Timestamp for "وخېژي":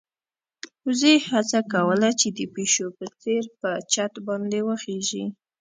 4.67-5.25